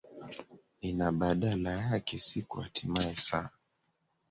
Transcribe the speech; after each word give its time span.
i 0.89 0.91
na 0.97 1.11
badala 1.11 1.71
yake 1.71 2.19
siku 2.19 2.59
hatimae 2.59 3.15
saa 3.15 3.49